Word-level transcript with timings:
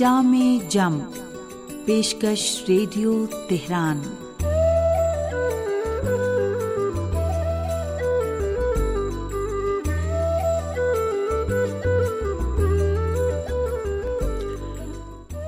جام 0.00 0.58
جم 0.68 0.98
پیشکش 1.84 2.64
radio 2.68 3.26
Tehran. 3.48 4.00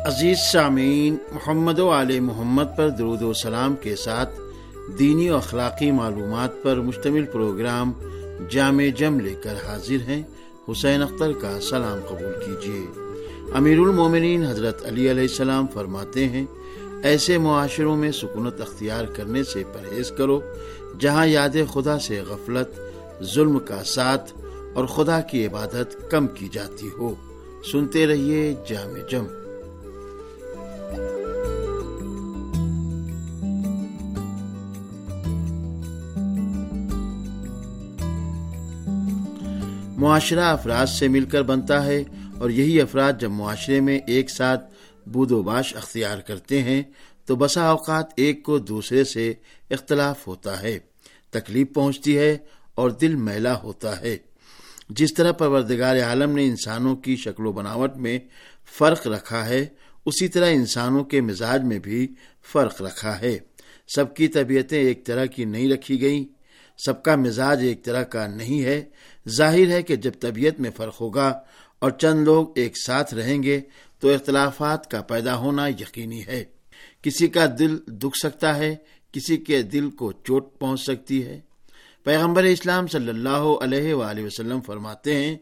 عزیز 0.07 0.39
سامعین، 0.53 1.17
محمد 1.33 1.79
و 1.79 1.91
علیہ 1.91 2.21
محمد 2.21 2.77
پر 2.77 2.89
درود 2.89 3.23
و 3.23 3.33
سلام 3.33 3.77
کے 3.77 3.97
ساتھ 3.97 4.41
دینی 4.99 5.31
و 5.31 5.37
اخلاقی 5.37 5.91
معلومات 5.91 6.51
پر 6.63 6.77
مشتمل 6.77 7.25
پروگرام 7.25 7.93
جامع 8.51 8.85
جم 8.97 9.21
لے 9.21 9.35
کر 9.35 9.55
حاضر 9.69 10.09
ہیں۔ 10.09 10.23
حسین 10.73 11.03
اختر 11.03 11.33
کا 11.33 11.61
سلام 11.61 11.99
قبول 12.09 12.33
کیجیے۔ 12.47 13.02
امیر 13.55 13.79
المومنین 13.79 14.47
حضرت 14.47 14.87
علی 14.87 15.11
علیہ 15.11 15.23
السلام 15.23 15.67
فرماتے 15.75 16.29
ہیں، 16.29 16.47
ایسے 17.03 17.39
معاشروں 17.39 17.97
میں 17.97 18.13
سکونت 18.13 18.61
اختیار 18.61 19.05
کرنے 19.05 19.45
سے 19.45 19.63
پرہیز 19.73 20.11
کرو، 20.11 20.41
جہاں 21.01 21.27
یاد 21.27 21.57
خدا 21.73 21.99
سے 21.99 22.21
غفلت، 22.21 22.81
ظلم 23.35 23.59
کا 23.59 23.85
ساتھ 23.85 24.33
اور 24.75 24.87
خدا 24.87 25.21
کی 25.21 25.47
عبادت 25.47 26.11
کم 26.11 26.27
کی 26.27 26.49
جاتی 26.53 26.89
ہو۔ 26.99 27.15
سنتے 27.73 28.07
رہیے 28.07 28.55
جامع 28.69 29.11
جم۔ 29.11 29.25
معاشرہ 39.97 40.45
افراد 40.45 40.87
سے 40.87 41.09
مل 41.09 41.25
کر 41.25 41.43
بنتا 41.43 41.85
ہے۔ 41.85 42.05
اور 42.43 42.51
یہی 42.51 42.81
افراد 42.81 43.13
جب 43.21 43.31
معاشرے 43.31 43.81
میں 43.81 43.99
ایک 44.07 44.31
ساتھ 44.31 44.75
بود 45.09 45.31
و 45.31 45.43
باش 45.43 45.77
اختیار 45.77 46.19
کرتے 46.19 46.63
ہیں، 46.63 46.83
تو 47.27 47.37
بسا 47.37 47.69
اوقات 47.69 48.07
ایک 48.17 48.43
کو 48.43 48.59
دوسرے 48.59 49.05
سے 49.05 49.35
اختلاف 49.71 50.27
ہوتا 50.27 50.63
ہے، 50.63 50.79
تکلیف 51.31 51.67
پہنچتی 51.75 52.19
ہے 52.19 52.39
اور 52.75 52.91
دل 52.91 53.15
میلا 53.15 53.63
ہوتا 53.63 54.01
ہے۔ 54.01 54.17
جس 54.91 55.15
طرح 55.15 55.33
پروردگار 55.33 56.03
عالم 56.03 56.31
نے 56.31 56.45
انسانوں 56.45 56.97
کی 56.97 57.17
شکل 57.17 57.47
و 57.47 57.53
بناوٹ 57.53 57.97
میں 57.97 58.19
فرق 58.79 59.07
رکھا 59.07 59.47
ہے، 59.47 59.67
اسی 60.07 60.29
طرح 60.29 60.51
انسانوں 60.51 61.05
کے 61.05 61.21
مزاج 61.21 61.63
میں 61.65 61.79
بھی 61.79 62.15
فرق 62.53 62.83
رکھا 62.83 63.21
ہے۔ 63.21 63.39
سب 63.95 64.17
کی 64.17 64.29
طبیعتیں 64.29 64.81
ایک 64.81 65.07
طرح 65.07 65.25
کی 65.25 65.45
نہیں 65.45 65.69
رکھی 65.69 66.01
گئیں، 66.01 66.25
سب 66.87 67.03
کا 67.03 67.17
مزاج 67.17 67.63
ایک 67.63 67.85
طرح 67.85 68.03
کا 68.03 68.27
نہیں 68.27 68.63
ہے۔ 68.63 68.85
ظاہر 69.29 69.69
ہے 69.69 69.83
کہ 69.83 69.97
جب 69.97 70.13
طبیعت 70.21 70.61
میں 70.61 70.71
فرق 70.77 71.01
ہوگا 71.01 71.41
اور 71.83 71.91
چند 71.91 72.25
لوگ 72.25 72.47
ایک 72.55 72.73
ساتھ 72.87 73.15
رہیں 73.15 73.43
گے 73.43 73.61
تو 74.01 74.09
اختلافات 74.09 74.91
کا 74.91 75.03
پیدا 75.03 75.37
ہونا 75.37 75.67
یقینی 75.67 76.27
ہے۔ 76.27 76.45
کسی 77.03 77.29
کا 77.29 77.47
دل 77.59 77.79
دکھ 77.87 78.19
سکتا 78.19 78.57
ہے، 78.57 78.77
کسی 79.13 79.37
کے 79.37 79.63
دل 79.63 79.91
کو 79.91 80.13
چوٹ 80.13 80.59
پہنچ 80.59 80.81
سکتی 80.81 81.27
ہے۔ 81.27 81.41
پیغمبر 82.05 82.43
اسلام 82.43 82.87
صلی 82.87 83.09
اللہ 83.09 83.45
علیہ 83.61 83.95
وآلہ 83.95 84.21
وسلم 84.21 84.61
فرماتے 84.61 85.17
ہیں، 85.17 85.37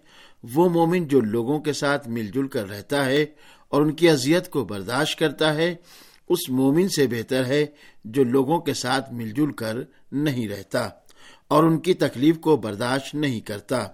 وہ 0.55 0.69
مومن 0.69 1.09
جو 1.09 1.21
لوگوں 1.21 1.61
کے 1.61 1.73
ساتھ 1.73 2.09
مل 2.09 2.27
جل 2.27 2.49
کر 2.49 2.71
رہتا 2.71 3.07
ہے 3.07 3.27
اور 3.69 3.83
ان 3.83 3.93
کی 3.93 4.09
اذیت 4.09 4.51
کو 4.51 4.65
برداشت 4.65 5.19
کرتا 5.19 5.55
ہے، 5.55 5.75
اس 6.29 6.49
مومن 6.49 6.89
سے 6.89 7.07
بہتر 7.07 7.45
ہے 7.45 7.67
جو 8.05 8.25
لوگوں 8.25 8.61
کے 8.61 8.75
ساتھ 8.75 9.13
مل 9.13 9.31
جل 9.31 9.53
کر 9.53 9.77
نہیں 10.13 10.49
رہتا 10.49 10.89
اور 11.49 11.65
ان 11.65 11.79
کی 11.79 11.95
تکلیف 11.95 12.39
کو 12.39 12.57
برداشت 12.57 13.15
نہیں 13.15 13.41
کرتا۔ 13.41 13.87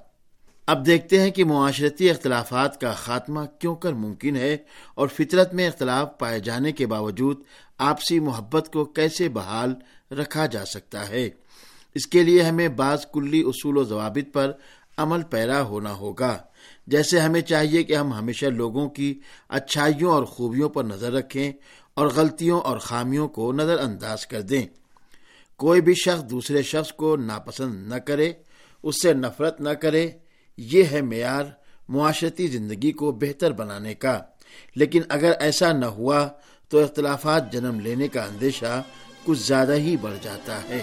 اب 0.66 0.86
دیکھتے 0.86 1.20
ہیں 1.20 1.30
کہ 1.30 1.44
معاشرتی 1.44 2.10
اختلافات 2.10 2.80
کا 2.80 2.92
خاتمہ 2.92 3.40
کیوں 3.58 3.76
کر 3.76 3.92
ممکن 3.92 4.36
ہے 4.36 4.56
اور 4.94 5.08
فطرت 5.08 5.54
میں 5.54 5.68
اختلاف 5.68 6.18
پائے 6.18 6.40
جانے 6.40 6.72
کے 6.72 6.86
باوجود 6.86 7.36
آپسی 7.78 8.20
محبت 8.20 8.72
کو 8.72 8.84
کیسے 8.84 9.28
بحال 9.28 9.74
رکھا 10.14 10.46
جا 10.46 10.64
سکتا 10.64 11.08
ہے۔ 11.08 11.30
اس 11.94 12.06
کے 12.06 12.22
لیے 12.22 12.42
ہمیں 12.42 12.68
بعض 12.68 13.06
کلی 13.12 13.40
اصول 13.40 13.76
و 13.76 13.84
ضوابط 13.84 14.34
پر 14.34 14.52
عمل 14.96 15.22
پیرا 15.22 15.62
ہونا 15.62 15.92
ہوگا۔ 15.92 16.38
جیسے 16.86 17.20
ہمیں 17.20 17.40
چاہیے 17.40 17.82
کہ 17.82 17.96
ہم 17.96 18.12
ہمیشہ 18.12 18.46
لوگوں 18.46 18.88
کی 18.88 19.20
اچھائیوں 19.48 20.12
اور 20.12 20.24
خوبیوں 20.24 20.68
پر 20.68 20.84
نظر 20.84 21.12
رکھیں 21.12 21.52
اور 21.94 22.06
غلطیوں 22.06 22.60
اور 22.60 22.78
خامیوں 22.78 23.28
کو 23.28 23.52
نظر 23.52 23.78
انداز 23.78 24.26
کر 24.26 24.40
دیں۔ 24.40 24.66
کوئی 25.56 25.80
بھی 25.80 25.94
شخص 25.94 26.30
دوسرے 26.30 26.62
شخص 26.62 26.92
کو 26.92 27.16
ناپسند 27.16 27.88
نہ 27.88 27.94
کرے، 27.94 28.32
اس 28.82 29.02
سے 29.02 29.14
نفرت 29.14 29.60
نہ 29.60 29.70
کرے 29.70 30.10
یہ 30.56 30.84
ہے 30.84 31.00
معیار 31.00 31.44
معاشرتی 31.88 32.46
زندگی 32.46 32.92
کو 32.92 33.12
بہتر 33.12 33.52
بنانے 33.52 33.94
کا۔ 33.94 34.20
لیکن 34.74 35.02
اگر 35.08 35.32
ایسا 35.40 35.72
نہ 35.72 35.86
ہوا 35.86 36.28
تو 36.68 36.82
اختلافات 36.82 37.52
جنم 37.52 37.80
لینے 37.80 38.08
کا 38.08 38.22
اندیشہ 38.22 38.82
کچھ 39.24 39.38
زیادہ 39.38 39.74
ہی 39.74 39.96
بڑھ 39.96 40.16
جاتا 40.22 40.62
ہے۔ 40.68 40.82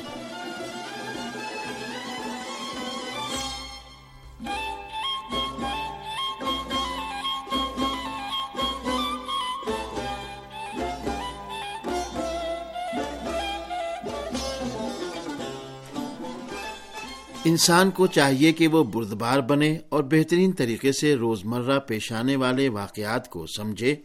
انسان 17.45 17.91
کو 17.91 18.07
چاہیے 18.07 18.51
کہ 18.51 18.67
وہ 18.67 18.83
بردبار 18.83 19.39
بنے 19.39 19.77
اور 19.89 20.03
بہترین 20.03 20.51
طریقے 20.51 20.91
سے 20.91 21.15
روزمرہ 21.15 21.79
پیش 21.79 22.11
آنے 22.11 22.35
والے 22.35 22.69
واقعات 22.69 23.29
کو 23.29 23.45
سمجھے 23.57 23.95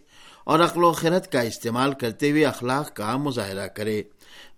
اور 0.44 0.60
عقل 0.60 0.84
و 0.84 0.92
خرت 0.92 1.32
کا 1.32 1.40
استعمال 1.40 1.92
کرتے 1.92 2.30
ہوئے 2.30 2.44
اخلاق 2.44 2.96
کا 2.96 3.16
مظاہرہ 3.16 3.66
کرے۔ 3.66 4.02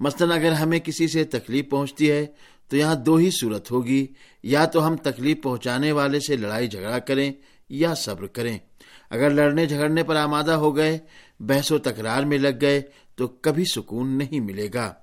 مثلا 0.00 0.34
اگر 0.34 0.52
ہمیں 0.52 0.78
کسی 0.78 1.08
سے 1.08 1.24
تکلیف 1.24 1.70
پہنچتی 1.70 2.10
ہے 2.10 2.26
تو 2.68 2.76
یہاں 2.76 2.94
دو 2.94 3.16
ہی 3.16 3.30
صورت 3.30 3.70
ہوگی۔ 3.70 4.06
یا 4.42 4.64
تو 4.64 4.86
ہم 4.86 4.97
تکلیف 4.97 5.42
پہنچانے 5.42 5.92
والے 5.92 6.20
سے 6.20 6.36
لڑائی 6.36 6.68
جھگڑا 6.68 6.98
کریں 6.98 7.32
یا 7.68 7.94
صبر 7.94 8.26
کریں۔ 8.26 8.58
اگر 9.10 9.30
لڑنے 9.30 9.66
جھگڑنے 9.66 10.02
پر 10.02 10.16
آمادہ 10.16 10.52
ہو 10.52 10.76
گئے، 10.76 10.98
بحث 11.41 11.72
و 11.72 11.78
تکرار 11.78 12.22
میں 12.22 12.38
لگ 12.38 12.58
گئے 12.60 12.82
تو 13.14 13.28
کبھی 13.28 13.64
سکون 13.64 14.18
نہیں 14.18 14.41
ملے 14.41 14.68
گا۔ 14.74 14.94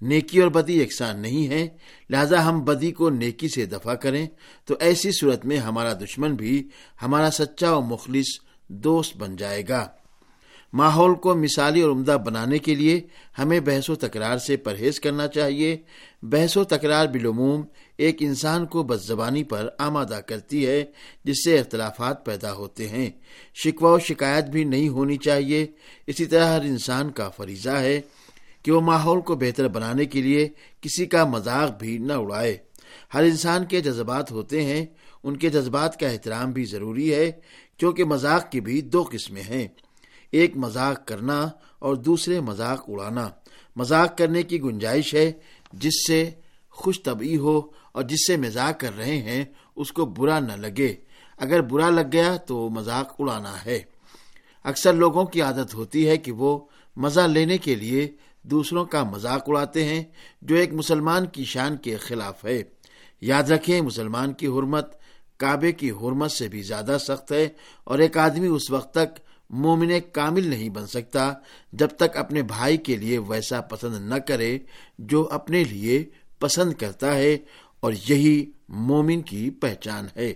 نیکی 0.00 0.40
اور 0.40 0.48
بدی 0.48 0.82
یکساں 0.82 1.14
نہیں 1.14 1.48
ہے 1.48 1.68
لہذا 2.10 2.48
ہم 2.48 2.64
بدی 2.64 2.92
کو 2.92 3.10
نیکی 3.10 3.48
سے 3.48 3.66
دفع 3.66 3.94
کریں۔ 3.94 4.26
تو 4.64 4.74
ایسی 4.80 5.12
صورت 5.12 5.46
میں 5.46 5.56
ہمارا 5.56 5.92
دشمن 5.92 6.34
بھی 6.34 6.68
ہمارا 7.02 7.30
سچا 7.30 7.76
و 7.76 7.80
مخلص 7.80 8.40
دوست 8.68 9.16
بن 9.16 9.36
جائے 9.36 9.62
گا۔ 9.68 9.88
ماحول 10.72 11.14
کو 11.14 11.34
مثالی 11.34 11.80
اور 11.80 11.90
عمدہ 11.90 12.18
بنانے 12.26 12.58
کے 12.58 12.74
لیے 12.74 13.00
ہمیں 13.38 13.60
بحث 13.60 13.90
و 13.90 13.94
تکرار 13.94 14.38
سے 14.38 14.56
پرہیز 14.56 15.00
کرنا 15.00 15.28
چاہیے۔ 15.28 15.76
بحث 16.22 16.56
و 16.56 16.64
تکرار 16.64 17.06
بالعموم 17.06 17.62
ایک 17.96 18.16
انسان 18.20 18.66
کو 18.66 18.82
بد 18.82 19.02
زبانی 19.02 19.44
پر 19.44 19.68
آمادہ 19.78 20.20
کرتی 20.26 20.66
ہے، 20.66 20.84
جس 21.24 21.44
سے 21.44 21.58
اختلافات 21.58 22.24
پیدا 22.24 22.52
ہوتے 22.52 22.88
ہیں۔ 22.88 23.10
شکوہ 23.54 23.90
و 23.90 23.98
شکایت 23.98 24.44
بھی 24.44 24.64
نہیں 24.64 24.88
ہونی 24.88 25.16
چاہیے۔ 25.16 25.66
اسی 26.06 26.26
طرح 26.26 26.44
ہر 26.44 26.60
انسان 26.60 27.10
کا 27.10 27.28
فریضہ 27.28 27.70
ہے۔ 27.70 28.00
کہ 28.62 28.72
وہ 28.72 28.80
ماحول 28.80 29.20
کو 29.20 29.34
بہتر 29.34 29.68
بنانے 29.68 30.04
کے 30.04 30.22
لیے 30.22 30.48
کسی 30.80 31.06
کا 31.06 31.24
مذاق 31.24 31.78
بھی 31.78 31.98
نہ 31.98 32.12
اڑائے۔ 32.12 32.58
ہر 33.14 33.22
انسان 33.22 33.64
کے 33.64 33.80
جذبات 33.80 34.30
ہوتے 34.30 34.62
ہیں، 34.62 34.86
ان 35.22 35.36
کے 35.36 35.50
جذبات 35.50 36.00
کا 36.00 36.08
احترام 36.08 36.50
بھی 36.50 36.64
ضروری 36.64 37.14
ہے، 37.14 37.32
کیونکہ 37.76 38.04
مذاق 38.04 38.50
کی 38.50 38.60
بھی 38.60 38.80
دو 38.80 39.04
قسمیں 39.12 39.42
ہیں۔ 39.42 39.68
ایک 40.30 40.56
مذاق 40.56 41.06
کرنا 41.06 41.48
اور 41.78 41.94
دوسرے 41.94 42.40
مذاق 42.40 42.84
اڑانا۔ 42.88 43.28
مذاق 43.76 44.18
کرنے 44.18 44.42
کی 44.42 44.62
گنجائش 44.62 45.14
ہے، 45.14 45.32
جس 45.72 46.06
سے 46.06 46.30
خوش 46.70 47.02
طبعی 47.02 47.36
ہو 47.36 47.60
اور 47.92 48.02
جس 48.02 48.26
سے 48.26 48.36
مزاق 48.36 48.80
کر 48.80 48.96
رہے 48.96 49.16
ہیں، 49.16 49.44
اس 49.76 49.92
کو 49.92 50.06
برا 50.06 50.40
نہ 50.40 50.52
لگے۔ 50.52 50.94
اگر 51.38 51.60
برا 51.60 51.90
لگ 51.90 52.08
گیا 52.12 52.36
تو 52.36 52.68
مذاق 52.68 53.14
اڑانا 53.18 53.64
ہے۔ 53.66 53.80
اکثر 54.64 54.92
لوگوں 54.92 55.24
کی 55.24 55.42
عادت 55.42 55.74
ہوتی 55.74 56.08
ہے 56.08 56.16
کہ 56.16 56.32
وہ 56.32 56.58
مزہ 56.96 57.20
لینے 57.20 57.58
کے 57.58 57.74
لیے 57.74 58.12
دوسروں 58.50 58.84
کا 58.84 59.04
مذاق 59.04 59.44
اڑاتے 59.46 59.84
ہیں 59.84 60.04
جو 60.42 60.56
ایک 60.56 60.72
مسلمان 60.72 61.26
کی 61.26 61.44
شان 61.44 61.76
کے 61.76 61.96
خلاف 61.96 62.44
ہے۔ 62.44 62.62
یاد 63.20 63.42
رکھیں، 63.42 63.80
مسلمان 63.80 64.32
کی 64.32 64.46
حرمت 64.46 64.96
کعبے 65.36 65.72
کی 65.72 65.90
حرمت 65.90 66.30
سے 66.30 66.48
بھی 66.48 66.62
زیادہ 66.62 66.96
سخت 67.00 67.32
ہے 67.32 67.48
اور 67.84 67.98
ایک 67.98 68.18
آدمی 68.18 68.46
اس 68.46 68.70
وقت 68.70 68.94
تک 68.94 69.20
مومن 69.50 69.90
کامل 70.12 70.48
نہیں 70.48 70.68
بن 70.68 70.86
سکتا 70.86 71.32
جب 71.72 71.88
تک 71.96 72.16
اپنے 72.16 72.42
بھائی 72.42 72.76
کے 72.76 72.96
لیے 72.96 73.18
ویسا 73.18 73.60
پسند 73.60 74.08
نہ 74.08 74.14
کرے 74.14 74.58
جو 74.98 75.28
اپنے 75.32 75.64
لیے 75.64 76.04
پسند 76.38 76.72
کرتا 76.72 77.16
ہے 77.16 77.38
اور 77.80 77.92
یہی 78.08 78.50
مومن 78.68 79.22
کی 79.22 79.50
پہچان 79.50 80.06
ہے۔ 80.16 80.34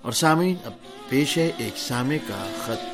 اور 0.00 0.12
سامعین، 0.12 0.54
اب 0.64 0.72
پیش 1.08 1.38
ہے 1.38 1.50
ایک 1.58 1.78
سامع 1.78 2.16
کا 2.28 2.52
خط۔ 2.64 2.91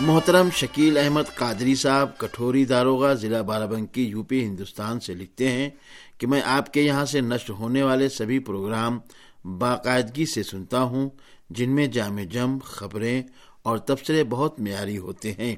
محترم 0.00 0.48
شکیل 0.52 0.98
احمد 0.98 1.22
قادری 1.34 1.74
صاحب، 1.74 2.18
کٹھوری 2.18 2.64
داروغہ 2.64 3.14
ضلع 3.14 3.42
بارہ 3.42 3.66
بنکی 3.66 4.02
یو 4.02 4.22
پی 4.22 4.44
ہندوستان 4.44 5.00
سے 5.00 5.14
لکھتے 5.14 5.48
ہیں 5.48 5.70
کہ 6.18 6.26
میں 6.26 6.40
آپ 6.44 6.72
کے 6.72 6.82
یہاں 6.82 7.04
سے 7.04 7.20
نشر 7.20 7.50
ہونے 7.50 7.82
والے 7.82 8.08
سبھی 8.08 8.38
پروگرام 8.38 8.98
باقاعدگی 9.44 10.26
سے 10.26 10.42
سنتا 10.42 10.82
ہوں، 10.82 11.10
جن 11.50 11.70
میں 11.70 11.86
جامع 11.86 12.22
جم، 12.22 12.58
خبریں 12.64 13.22
اور 13.62 13.78
تبصرے 13.78 14.24
بہت 14.24 14.60
معیاری 14.60 14.98
ہوتے 14.98 15.32
ہیں۔ 15.32 15.56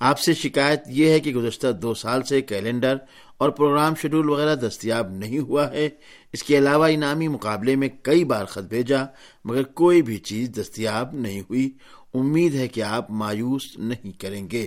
آپ 0.00 0.18
سے 0.18 0.34
شکایت 0.34 0.82
یہ 0.86 1.10
ہے 1.10 1.20
کہ 1.20 1.34
گزشتہ 1.34 1.72
دو 1.72 1.94
سال 1.94 2.22
سے 2.22 2.40
کیلنڈر 2.42 2.96
اور 3.40 3.50
پروگرام 3.50 3.94
شیڈول 3.94 4.30
وغیرہ 4.30 4.54
دستیاب 4.54 5.10
نہیں 5.10 5.38
ہوا 5.38 5.70
ہے۔ 5.70 5.88
اس 6.32 6.42
کے 6.42 6.58
علاوہ 6.58 6.88
انعامی 6.90 7.28
مقابلے 7.28 7.76
میں 7.76 7.88
کئی 8.02 8.24
بار 8.24 8.44
خط 8.44 8.58
بھیجا، 8.58 9.04
مگر 9.44 9.62
کوئی 9.62 10.02
بھی 10.02 10.16
چیز 10.16 10.48
دستیاب 10.48 11.14
نہیں 11.14 11.40
ہوئی۔ 11.40 11.72
امید 12.14 12.54
ہے 12.54 12.68
کہ 12.68 12.82
آپ 12.82 13.10
مایوس 13.10 13.78
نہیں 13.78 14.20
کریں 14.20 14.50
گے۔ 14.50 14.66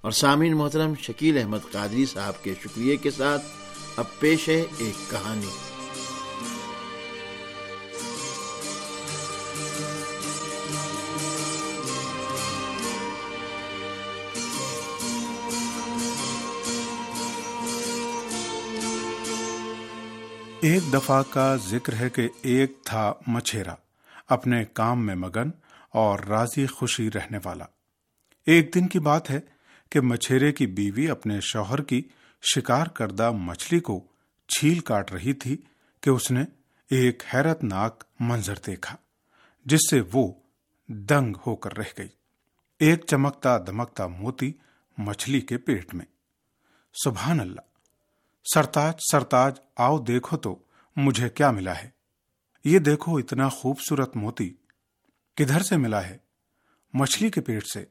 اور 0.00 0.10
سامعین 0.10 0.56
محترم، 0.56 0.92
شکیل 1.00 1.38
احمد 1.38 1.72
قادری 1.72 2.06
صاحب 2.06 2.42
کے 2.42 2.54
شکریہ 2.62 2.96
کے 3.02 3.10
ساتھ 3.10 3.42
اب 3.96 4.04
پیش 4.20 4.48
ہے 4.48 4.64
ایک 4.78 5.10
کہانی۔ 5.10 5.73
ایک 20.64 20.82
دفعہ 20.92 21.22
کا 21.30 21.56
ذکر 21.56 21.94
ہے 21.94 22.10
کہ 22.10 22.28
ایک 22.42 22.72
تھا 22.84 23.12
مچھیرا، 23.26 23.74
اپنے 24.28 24.64
کام 24.64 25.06
میں 25.06 25.14
مگن 25.14 25.50
اور 25.90 26.18
راضی 26.18 26.66
خوشی 26.66 27.10
رہنے 27.10 27.38
والا۔ 27.44 27.64
ایک 28.46 28.74
دن 28.74 28.88
کی 28.88 28.98
بات 28.98 29.30
ہے 29.30 29.40
کہ 29.90 30.00
مچھیرے 30.00 30.52
کی 30.52 30.66
بیوی 30.66 31.10
اپنے 31.10 31.40
شوہر 31.40 31.82
کی 31.82 32.02
شکار 32.54 32.86
کردہ 32.86 33.30
مچھلی 33.30 33.80
کو 33.80 34.06
چھیل 34.48 34.78
کاٹ 34.78 35.12
رہی 35.12 35.32
تھی 35.32 35.56
کہ 36.00 36.10
اس 36.10 36.30
نے 36.30 36.44
ایک 36.90 37.22
حیرت 37.34 37.64
ناک 37.64 38.04
منظر 38.20 38.54
دیکھا، 38.66 38.96
جس 39.64 39.90
سے 39.90 40.00
وہ 40.12 40.32
دنگ 40.86 41.36
ہو 41.46 41.56
کر 41.56 41.76
رہ 41.76 41.92
گئی۔ 41.98 42.08
ایک 42.78 43.04
چمکتا 43.06 43.58
دمکتا 43.58 44.06
موتی 44.06 44.52
مچھلی 44.98 45.40
کے 45.40 45.58
پیٹ 45.58 45.94
میں۔ 45.94 46.06
سبحان 47.04 47.40
اللہ! 47.40 47.73
سرتاج 48.54 48.94
سرتاج، 49.12 49.56
آؤ 49.76 49.98
دیکھو 49.98 50.36
تو 50.36 50.58
مجھے 50.96 51.28
کیا 51.28 51.50
ملا 51.50 51.78
ہے۔ 51.78 51.90
یہ 52.64 52.78
دیکھو 52.78 53.16
اتنا 53.16 53.48
خوبصورت 53.48 54.16
موتی 54.16 54.54
کدھر 55.36 55.62
سے 55.62 55.76
ملا 55.76 56.08
ہے؟ 56.08 56.18
مچھلی 56.94 57.30
کے 57.30 57.40
پیٹ 57.40 57.66
سے۔ 57.74 57.84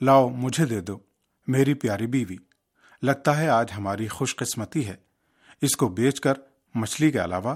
لاؤ 0.00 0.28
مجھے 0.28 0.64
دے 0.64 0.80
دو، 0.80 0.98
میری 1.46 1.74
پیاری 1.74 2.06
بیوی۔ 2.06 2.36
لگتا 3.02 3.38
ہے 3.38 3.48
آج 3.48 3.72
ہماری 3.76 4.08
خوش 4.08 4.36
قسمتی 4.36 4.88
ہے۔ 4.88 4.96
اس 5.60 5.76
کو 5.76 5.88
بیچ 5.88 6.20
کر 6.20 6.32
مچھلی 6.74 7.10
کے 7.10 7.24
علاوہ 7.24 7.54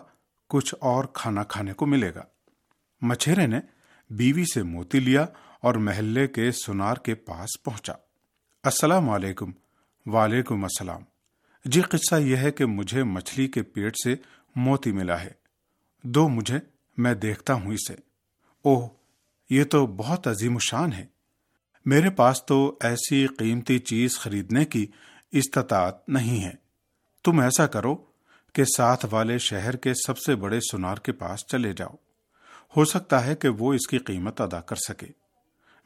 کچھ 0.49 0.75
اور 0.81 1.05
کھانا 1.05 1.45
کھانے 1.45 1.73
کو 1.73 1.87
ملے 1.87 2.15
گا۔ 2.15 2.23
مچھیرے 3.01 3.47
نے 3.47 3.61
بیوی 4.11 4.45
سے 4.55 4.63
موتی 4.63 5.01
لیا 5.01 5.27
اور 5.61 5.75
محلے 5.75 6.27
کے 6.27 6.53
سنار 6.53 6.97
کے 6.97 7.15
پاس 7.15 7.63
پہنچا۔ 7.63 7.93
السلام 8.63 9.11
علیکم، 9.11 9.51
وعلیکم 10.07 10.65
السلام۔ 10.65 11.12
جی 11.65 11.81
قصہ 11.81 12.15
یہ 12.15 12.37
ہے 12.37 12.53
کہ 12.53 12.67
مجھے 12.67 13.03
مچھلی 13.03 13.49
کے 13.49 13.63
پیٹ 13.63 13.95
سے 14.05 14.15
موتی 14.57 14.93
ملا 14.93 15.21
ہے۔ 15.21 15.31
دو 16.03 16.29
مجھے 16.29 16.59
میں 16.97 17.15
دیکھتا 17.15 17.55
ہوں 17.55 17.73
اسے۔ 17.73 17.95
اوہ، 18.63 18.89
یہ 19.51 19.65
تو 19.65 19.87
بہت 19.87 20.29
عظیم 20.29 20.59
شان 20.59 20.93
ہے۔ 20.93 21.07
میرے 21.85 22.11
پاس 22.11 22.47
تو 22.47 22.79
ایسی 22.81 23.27
قیمتی 23.27 23.79
چیز 23.79 24.19
خریدنے 24.19 24.65
کی 24.65 24.87
استطاعت 25.33 26.09
نہیں 26.09 26.45
ہے۔ 26.45 26.53
تم 27.25 27.41
ایسا 27.41 27.67
کرو 27.67 27.97
کہ 28.53 28.65
ساتھ 28.77 29.07
والے 29.11 29.39
شہر 29.39 29.77
کے 29.77 29.93
سب 30.07 30.19
سے 30.19 30.35
بڑے 30.35 30.59
سنار 30.73 30.97
کے 30.97 31.13
پاس 31.13 31.47
چلے 31.47 31.73
جاؤ۔ 31.73 31.95
ہو 32.77 32.85
سکتا 32.85 33.27
ہے 33.27 33.37
کہ 33.37 33.49
وہ 33.49 33.75
اس 33.75 33.87
کی 33.87 33.99
قیمت 33.99 34.41
ادا 34.41 34.61
کر 34.61 34.77
سکے۔ 34.77 35.07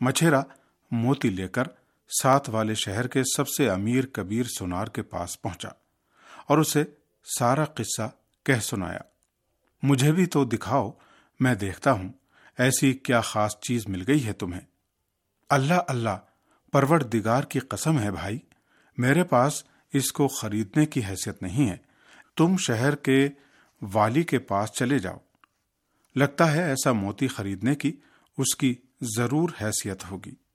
مچھیرا، 0.00 0.42
موتی 0.90 1.30
لے 1.30 1.48
کر 1.48 1.62
ساتھ 2.08 2.50
والے 2.50 2.74
شہر 2.74 3.06
کے 3.06 3.22
سب 3.36 3.48
سے 3.48 3.70
امیر 3.70 4.06
کبیر 4.06 4.44
سنار 4.58 4.86
کے 4.86 5.02
پاس 5.02 5.42
پہنچا 5.42 5.68
اور 6.46 6.58
اسے 6.58 6.84
سارا 7.38 7.64
قصہ 7.64 8.10
کہہ 8.44 8.60
سنایا۔ 8.60 8.98
مجھے 9.82 10.12
بھی 10.12 10.26
تو 10.26 10.44
دکھاؤ، 10.44 10.90
میں 11.40 11.54
دیکھتا 11.54 11.92
ہوں۔ 11.92 12.08
ایسی 12.58 12.92
کیا 12.92 13.20
خاص 13.20 13.60
چیز 13.60 13.88
مل 13.88 14.04
گئی 14.08 14.26
ہے 14.26 14.32
تمہیں؟ 14.32 14.60
اللہ 15.48 15.74
اللہ 15.88 16.18
پرور 16.72 16.98
دگار 16.98 17.42
کی 17.42 17.58
قسم 17.58 17.98
ہے 17.98 18.10
بھائی، 18.10 18.38
میرے 18.98 19.24
پاس 19.24 19.64
اس 19.92 20.12
کو 20.12 20.28
خریدنے 20.28 20.86
کی 20.86 21.04
حیثیت 21.04 21.42
نہیں 21.42 21.70
ہے۔ 21.70 21.76
تم 22.36 22.56
شہر 22.56 22.94
کے 22.94 23.28
والی 23.92 24.22
کے 24.22 24.38
پاس 24.38 24.70
چلے 24.72 24.98
جاؤ۔ 24.98 25.18
لگتا 26.16 26.52
ہے 26.52 26.62
ایسا 26.62 26.92
موتی 26.92 27.28
خریدنے 27.28 27.74
کی 27.74 27.96
اس 28.38 28.56
کی 28.56 28.74
ضرور 29.16 29.50
حیثیت 29.62 30.10
ہوگی۔ 30.10 30.45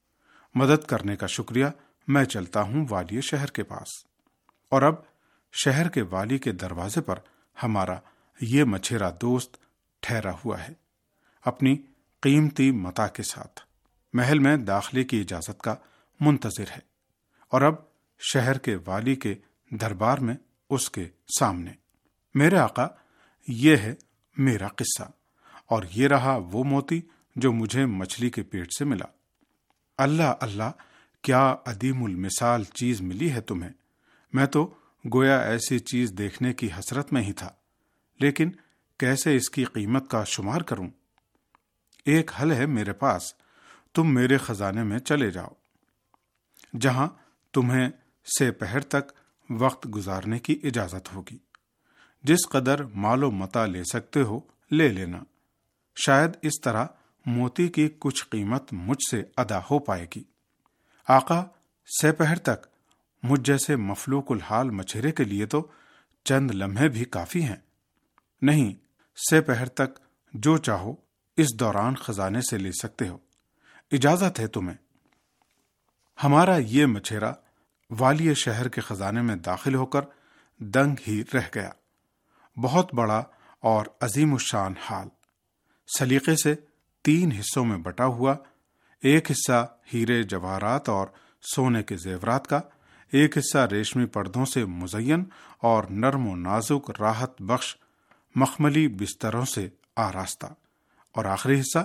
مدد 0.55 0.85
کرنے 0.85 1.15
کا 1.15 1.27
شکریہ، 1.27 1.65
میں 2.07 2.25
چلتا 2.25 2.61
ہوں 2.61 2.85
والی 2.89 3.21
شہر 3.21 3.45
کے 3.45 3.63
پاس۔ 3.63 3.87
اور 4.69 4.81
اب 4.81 4.95
شہر 5.51 5.89
کے 5.89 6.01
والی 6.01 6.37
کے 6.37 6.51
دروازے 6.51 7.01
پر 7.01 7.19
ہمارا 7.63 7.99
یہ 8.41 8.63
مچھیرا 8.63 9.09
دوست 9.21 9.57
ٹھہرا 9.99 10.31
ہوا 10.45 10.63
ہے، 10.63 10.73
اپنی 11.45 11.77
قیمتی 12.21 12.71
متا 12.71 13.07
کے 13.07 13.23
ساتھ۔ 13.23 13.59
محل 14.13 14.39
میں 14.39 14.57
داخلے 14.57 15.03
کی 15.03 15.21
اجازت 15.21 15.61
کا 15.61 15.75
منتظر 16.19 16.71
ہے۔ 16.71 16.79
اور 17.47 17.61
اب 17.61 17.75
شہر 18.19 18.57
کے 18.57 18.77
والی 18.85 19.15
کے 19.15 19.35
دربار 19.71 20.17
میں 20.17 20.35
اس 20.69 20.89
کے 20.89 21.07
سامنے۔ 21.39 21.71
میرے 22.33 22.57
آقا، 22.57 22.87
یہ 23.47 23.77
ہے 23.77 23.95
میرا 24.37 24.67
قصہ۔ 24.67 25.03
اور 25.65 25.83
یہ 25.91 26.07
رہا 26.07 26.39
وہ 26.51 26.63
موتی 26.63 27.01
جو 27.35 27.51
مجھے 27.51 27.85
مچھلی 27.85 28.29
کے 28.29 28.43
پیٹ 28.43 28.67
سے 28.77 28.85
ملا۔ 28.85 29.05
اللہ 29.97 30.33
اللہ، 30.39 30.71
کیا 31.21 31.55
ادیم 31.65 32.03
المثال 32.03 32.63
چیز 32.63 33.01
ملی 33.01 33.31
ہے 33.31 33.41
تمہیں؟ 33.41 33.71
میں 34.33 34.45
تو 34.45 34.73
گویا 35.13 35.39
ایسی 35.39 35.79
چیز 35.79 36.13
دیکھنے 36.17 36.53
کی 36.53 36.69
حسرت 36.79 37.13
میں 37.13 37.21
ہی 37.21 37.33
تھا، 37.33 37.49
لیکن 38.19 38.51
کیسے 38.99 39.35
اس 39.35 39.49
کی 39.49 39.63
قیمت 39.63 40.09
کا 40.09 40.23
شمار 40.23 40.61
کروں؟ 40.61 40.89
ایک 42.05 42.31
حل 42.41 42.51
ہے 42.51 42.65
میرے 42.65 42.93
پاس، 42.93 43.33
تم 43.93 44.13
میرے 44.13 44.37
خزانے 44.37 44.83
میں 44.83 44.99
چلے 44.99 45.31
جاؤ، 45.31 45.53
جہاں 46.79 47.07
تمہیں 47.53 47.89
سے 48.37 48.51
پہر 48.51 48.79
تک 48.79 49.11
وقت 49.49 49.87
گزارنے 49.95 50.39
کی 50.39 50.59
اجازت 50.63 51.13
ہوگی۔ 51.13 51.37
جس 52.23 52.47
قدر 52.49 52.83
مال 52.83 53.23
و 53.23 53.31
متا 53.31 53.65
لے 53.65 53.83
سکتے 53.83 54.21
ہو، 54.21 54.39
لے 54.71 54.87
لینا۔ 54.87 55.19
شاید 55.95 56.31
اس 56.41 56.61
طرح 56.63 56.85
موتی 57.25 57.67
کی 57.67 57.89
کچھ 57.99 58.25
قیمت 58.29 58.73
مجھ 58.73 59.09
سے 59.11 59.23
ادا 59.37 59.59
ہو 59.59 59.79
پائے 59.79 60.07
گی۔ 60.15 60.23
آقا 61.07 61.43
سے 62.01 62.11
پہر 62.11 62.37
تک 62.37 62.67
مجھ 63.23 63.41
جیسے 63.41 63.75
مفلوق 63.75 64.31
الحال 64.31 64.69
مچھرے 64.69 65.11
کے 65.11 65.23
لیے 65.23 65.45
تو 65.45 65.67
چند 66.23 66.51
لمحے 66.51 66.89
بھی 66.89 67.05
کافی 67.05 67.43
ہیں۔ 67.43 67.55
نہیں 68.41 68.73
سے 69.29 69.41
پہر 69.41 69.67
تک 69.67 69.99
جو 70.33 70.57
چاہو، 70.57 70.95
اس 71.37 71.47
دوران 71.59 71.95
خزانے 71.95 72.41
سے 72.41 72.57
لے 72.57 72.71
سکتے 72.71 73.07
ہو۔ 73.07 73.17
اجازت 73.91 74.39
ہے 74.39 74.47
تمہیں۔ 74.47 74.77
ہمارا 76.23 76.57
یہ 76.57 76.85
مچھیرا 76.85 77.33
والی 77.99 78.33
شہر 78.33 78.67
کے 78.67 78.81
خزانے 78.81 79.21
میں 79.21 79.35
داخل 79.35 79.75
ہو 79.75 79.85
کر 79.85 80.01
دنگ 80.57 80.95
ہی 81.07 81.23
رہ 81.33 81.49
گیا۔ 81.55 81.69
بہت 82.57 82.93
بڑا 82.93 83.23
اور 83.59 83.85
عظیم 84.01 84.33
الشان 84.33 84.73
حال۔ 84.81 85.07
سلیقے 85.99 86.35
سے 86.35 86.55
تین 87.01 87.31
حصوں 87.31 87.65
میں 87.65 87.77
بٹا 87.77 88.05
ہوا، 88.05 88.35
ایک 89.01 89.31
حصہ 89.31 89.77
ہیرے 89.93 90.23
جواہرات 90.23 90.89
اور 90.89 91.07
سونے 91.55 91.83
کے 91.83 91.97
زیورات 91.97 92.47
کا، 92.47 92.59
ایک 93.11 93.37
حصہ 93.37 93.57
ریشمی 93.57 94.05
پردوں 94.05 94.45
سے 94.45 94.65
مزین 94.65 95.23
اور 95.57 95.83
نرم 95.89 96.27
و 96.27 96.35
نازک 96.35 96.91
راحت 96.99 97.41
بخش 97.41 97.75
مخملی 98.35 98.87
بستروں 98.87 99.45
سے 99.45 99.69
آراستہ۔ 99.95 100.45
اور 101.11 101.25
آخری 101.25 101.59
حصہ، 101.59 101.79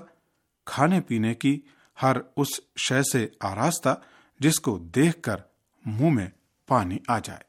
کھانے 0.65 1.01
پینے 1.01 1.35
کی 1.35 1.61
ہر 2.03 2.17
اس 2.37 2.49
شے 2.77 3.03
سے 3.13 3.29
آراستہ 3.41 4.01
جس 4.41 4.61
کو 4.61 4.79
دیکھ 4.79 5.23
کر 5.23 5.37
منہ 5.87 6.11
میں 6.11 6.27
پانی 6.67 6.99
آ 7.09 7.19
جائے۔ 7.19 7.41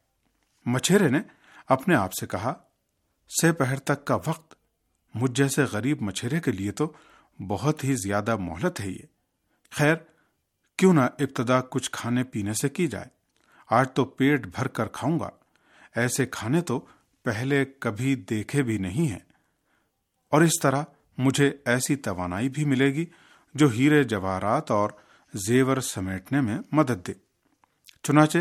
مچھیرے 0.66 1.08
نے 1.08 1.20
اپنے 1.68 1.96
آپ 1.96 2.14
سے 2.14 2.28
کہا 2.28 2.54
سے 3.42 3.52
پہر 3.52 3.80
تک 3.80 4.06
کا 4.06 4.16
وقت، 4.16 4.56
مجھ 5.16 5.32
جیسے 5.32 5.64
غریب 5.64 6.02
مچھیرے 6.02 6.40
کے 6.40 6.52
لیے 6.52 6.72
تو 6.72 6.94
بہت 7.40 7.84
ہی 7.84 7.96
زیادہ 7.96 8.36
مہلت 8.36 8.82
ہے 8.82 8.90
یہ۔ 8.90 9.06
خیر، 9.72 9.96
کیوں 10.78 10.94
نہ 10.94 11.02
ابتدا 11.02 11.62
کچھ 11.62 11.92
کھانے 11.92 12.24
پینے 12.24 12.54
سے 12.54 12.70
کی 12.70 12.88
جائے۔ 12.88 13.06
آج 13.70 13.92
تو 13.94 14.06
پیٹ 14.06 14.48
بھر 14.48 14.68
کر 14.68 14.88
کھاؤں 14.88 15.20
گا۔ 15.20 15.30
ایسے 15.96 16.26
کھانے 16.26 16.62
تو 16.62 16.86
پہلے 17.24 17.66
کبھی 17.66 18.16
دیکھے 18.16 18.64
بھی 18.64 18.78
نہیں 18.78 19.08
ہیں۔ 19.08 19.20
اور 20.32 20.42
اس 20.42 20.60
طرح 20.62 20.84
مجھے 21.18 21.52
ایسی 21.66 21.96
توانائی 21.96 22.50
بھی 22.50 22.66
ملے 22.66 22.94
گی 22.94 23.06
جو 23.54 23.68
ہیرے 23.68 24.04
جواہرات 24.04 24.72
اور 24.72 24.90
زیور 25.34 25.78
سمیٹنے 25.78 26.42
میں 26.42 26.58
مدد 26.72 27.08
دے۔ 27.08 27.14
چنانچہ 28.04 28.38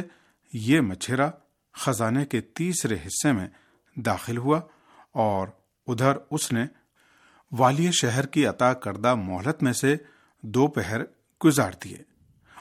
یہ 0.53 0.81
مچھیرا 0.81 1.31
خزانے 1.75 2.27
کے 2.27 2.41
تیسرے 2.41 2.95
حصے 2.95 3.33
میں 3.33 3.49
داخل 3.97 4.37
ہوا 4.37 4.61
اور 5.13 5.49
ادھر 5.87 6.13
اس 6.31 6.53
نے 6.53 6.67
والی 7.53 7.91
شہر 7.93 8.27
کی 8.27 8.47
عطا 8.47 8.73
کردہ 8.73 9.15
مہلت 9.15 9.63
میں 9.63 9.73
سے 9.73 9.97
دو 10.41 10.67
پہر 10.67 11.01
گزار 11.45 11.73
دیے 11.85 11.99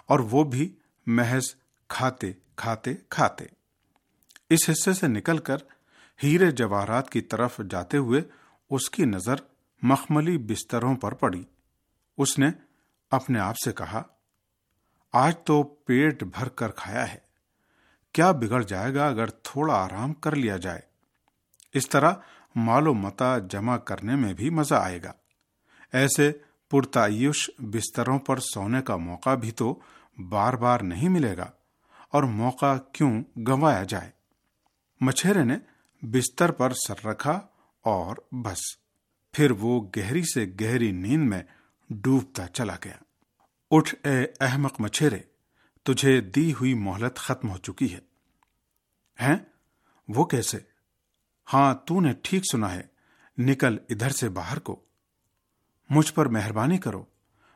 اور 0.06 0.20
وہ 0.20 0.44
بھی 0.44 0.75
محض 1.08 1.56
کھاتے 1.88 2.32
کھاتے 2.56 2.94
کھاتے۔ 3.10 3.46
اس 4.50 4.70
حصے 4.70 4.94
سے 4.94 5.08
نکل 5.08 5.38
کر 5.38 5.58
ہیرے 6.24 6.51
جواہرات 6.51 7.10
کی 7.10 7.22
طرف 7.22 7.62
جاتے 7.70 7.98
ہوئے 7.98 8.22
اس 8.70 8.89
کی 8.89 9.06
نظر 9.06 9.36
مخملی 9.82 10.38
بستروں 10.38 10.96
پر 10.96 11.13
پڑی۔ 11.13 11.44
اس 12.18 12.39
نے 12.39 12.50
اپنے 13.12 13.39
آپ 13.39 13.56
سے 13.65 13.72
کہا، 13.72 14.04
آج 15.13 15.36
تو 15.44 15.63
پیٹ 15.63 16.24
بھر 16.24 16.50
کر 16.50 16.72
کھایا 16.72 17.13
ہے، 17.13 17.20
کیا 18.12 18.32
بگڑ 18.32 18.63
جائے 18.63 18.94
گا 18.94 19.08
اگر 19.08 19.30
تھوڑا 19.30 19.74
آرام 19.75 20.13
کر 20.13 20.36
لیا 20.36 20.58
جائے؟ 20.58 20.82
اس 21.74 21.89
طرح 21.89 22.13
مال 22.56 22.88
و 22.88 22.94
متا 22.94 23.38
جمع 23.38 23.78
کرنے 23.78 24.16
میں 24.16 24.34
بھی 24.34 24.50
مزہ 24.50 24.76
آئے 24.76 25.04
گا۔ 25.04 25.12
ایسے 25.94 26.32
پرتعیش 26.72 27.50
بستروں 27.60 28.20
پر 28.20 28.40
سونے 28.40 28.82
کا 28.82 28.96
موقع 28.96 29.36
بھی 29.36 29.52
تو 29.52 29.80
بار 30.30 30.54
بار 30.54 30.80
نہیں 30.80 31.10
ملے 31.10 31.38
گا۔ 31.38 31.50
اور 32.12 32.24
موقع 32.24 32.78
کیوں 32.78 33.24
گنوایا 33.38 33.84
جائے؟ 33.84 34.12
مچھیرے 35.02 35.44
نے 35.44 35.58
بستر 36.02 36.52
پر 36.52 36.74
سر 36.88 37.06
رکھا 37.08 37.40
اور 37.82 38.16
بس، 38.32 38.62
پھر 39.34 39.52
وہ 39.52 39.90
گہری 39.98 40.24
سے 40.34 40.46
گہری 40.62 40.92
نیند 40.92 41.30
میں 41.30 41.44
ڈوبتا 41.90 42.48
چلا 42.48 42.76
گیا۔ 42.84 43.04
اٹھ، 43.72 43.96
اے 44.04 44.28
احمق 44.40 44.82
مچھیرے 44.82 45.20
تجھے 45.84 46.22
دی 46.22 46.54
ہوئی 46.54 46.74
مہلت 46.74 47.16
ختم 47.16 47.50
ہو 47.50 47.58
چکی 47.58 47.94
ہے۔ 47.94 48.00
ہیں؟ 49.22 49.36
وہ 50.08 50.26
کیسے؟ 50.26 50.75
ہاں 51.54 51.75
تو 51.86 52.00
نے 52.00 52.14
ٹھیک 52.24 52.44
سنا 52.52 52.75
ہے۔ 52.75 52.82
نکل 53.38 53.78
ادھر 53.90 54.10
سے 54.10 54.30
باہر 54.30 54.60
کو۔ 54.60 54.80
مجھ 55.90 56.14
پر 56.14 56.25
مہربانی 56.25 56.78
کرو۔ 56.78 57.06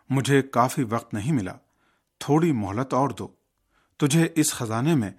مجھے 0.09 0.41
کافی 0.41 0.83
وقت 0.83 1.13
نہیں 1.13 1.31
ملا۔ 1.31 1.53
تھوڑی 2.19 2.51
مہلت 2.51 2.93
اور 2.93 3.09
دو۔ 3.09 3.27
تجھے 3.97 4.27
اس 4.35 4.53
خزانے 4.53 4.95
میں 4.95 5.11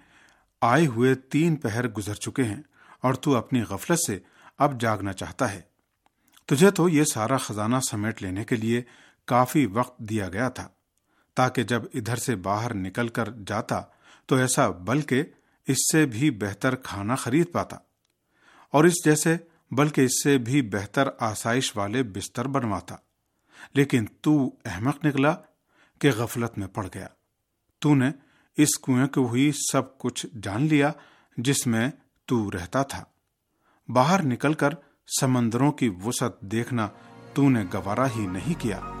آئے 0.61 0.87
ہوئے 0.87 1.15
تین 1.15 1.55
پہر 1.55 1.87
گزر 1.87 2.13
چکے 2.13 2.43
ہیں 2.43 2.61
اور 3.01 3.13
تو 3.13 3.35
اپنی 3.35 3.61
غفلت 3.61 3.99
سے 4.07 4.19
اب 4.57 4.81
جاگنا 4.81 5.13
چاہتا 5.13 5.53
ہے۔ 5.53 5.61
تجھے 6.45 6.71
تو 6.71 6.89
یہ 6.89 7.03
سارا 7.03 7.37
خزانہ 7.37 7.75
سمیٹ 7.91 8.21
لینے 8.21 8.43
کے 8.43 8.55
لیے 8.55 8.81
کافی 9.25 9.65
وقت 9.65 9.99
دیا 9.99 10.29
گیا 10.29 10.49
تھا۔ 10.49 10.67
تاکہ 11.35 11.63
جب 11.63 11.81
ادھر 11.93 12.15
سے 12.15 12.35
باہر 12.35 12.73
نکل 12.73 13.07
کر 13.07 13.29
جاتا 13.47 13.81
تو 14.25 14.35
ایسا، 14.35 14.69
بلکہ 14.69 15.23
اس 15.67 15.77
سے 15.91 16.05
بھی 16.05 16.31
بہتر 16.31 16.75
کھانا 16.75 17.15
خرید 17.15 17.51
پاتا۔ 17.51 17.77
اور 18.71 18.83
اس 18.83 19.05
جیسے، 19.05 19.37
بلکہ 19.71 20.01
اس 20.01 20.23
سے 20.23 20.37
بھی 20.37 20.61
بہتر 20.61 21.09
آسائش 21.19 21.77
والے 21.77 22.03
بستر 22.03 22.47
بنواتا۔ 22.47 22.95
لیکن 23.73 24.05
تو 24.21 24.55
احمق 24.65 25.05
نکلا 25.05 25.35
کہ 25.99 26.11
غفلت 26.17 26.57
میں 26.57 26.67
پڑ 26.67 26.87
گیا۔ 26.93 27.07
تو 27.79 27.95
نے 27.95 28.11
اس 28.57 28.69
کنویں 28.77 29.07
کو 29.07 29.27
ہوئی 29.27 29.51
سب 29.71 29.97
کچھ 29.97 30.25
جان 30.41 30.65
لیا 30.65 30.91
جس 31.37 31.67
میں 31.67 31.91
تو 32.25 32.51
رہتا 32.51 32.83
تھا۔ 32.83 33.03
باہر 33.87 34.23
نکل 34.23 34.53
کر 34.53 34.69
سمندروں 35.19 35.71
کی 35.71 35.89
وسعت 36.05 36.41
دیکھنا 36.41 36.89
تو 37.33 37.49
نے 37.49 37.63
گوارا 37.73 38.07
ہی 38.15 38.27
نہیں 38.27 38.61
کیا۔ 38.61 39.00